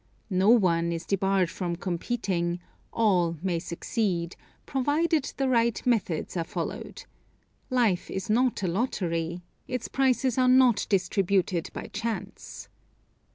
No 0.31 0.49
one 0.49 0.91
is 0.91 1.05
debarred 1.05 1.51
from 1.51 1.75
competing; 1.75 2.59
all 2.91 3.37
may 3.43 3.59
succeed, 3.59 4.35
provided 4.65 5.31
the 5.37 5.47
right 5.47 5.79
methods 5.85 6.35
are 6.35 6.43
followed. 6.43 7.03
Life 7.69 8.09
is 8.09 8.27
not 8.27 8.63
a 8.63 8.67
lottery. 8.67 9.43
Its 9.67 9.87
prizes 9.87 10.39
are 10.39 10.49
not 10.49 10.87
distributed 10.89 11.69
by 11.73 11.85
chance. 11.93 12.67